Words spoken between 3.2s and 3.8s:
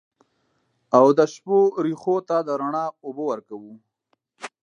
ورکوو